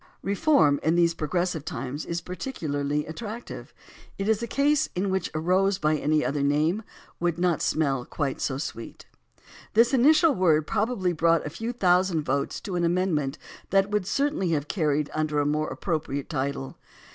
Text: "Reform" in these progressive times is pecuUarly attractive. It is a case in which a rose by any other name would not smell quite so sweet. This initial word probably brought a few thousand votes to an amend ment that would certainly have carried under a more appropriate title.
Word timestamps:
"Reform" 0.23 0.79
in 0.81 0.95
these 0.95 1.13
progressive 1.13 1.63
times 1.63 2.05
is 2.07 2.23
pecuUarly 2.23 3.07
attractive. 3.07 3.71
It 4.17 4.27
is 4.27 4.41
a 4.41 4.47
case 4.47 4.89
in 4.95 5.11
which 5.11 5.29
a 5.35 5.39
rose 5.39 5.77
by 5.77 5.95
any 5.95 6.25
other 6.25 6.41
name 6.41 6.81
would 7.19 7.37
not 7.37 7.61
smell 7.61 8.03
quite 8.05 8.41
so 8.41 8.57
sweet. 8.57 9.05
This 9.75 9.93
initial 9.93 10.33
word 10.33 10.65
probably 10.65 11.13
brought 11.13 11.45
a 11.45 11.51
few 11.51 11.71
thousand 11.71 12.23
votes 12.23 12.59
to 12.61 12.75
an 12.75 12.83
amend 12.83 13.13
ment 13.13 13.37
that 13.69 13.91
would 13.91 14.07
certainly 14.07 14.49
have 14.53 14.67
carried 14.67 15.11
under 15.13 15.39
a 15.39 15.45
more 15.45 15.67
appropriate 15.67 16.29
title. 16.31 16.79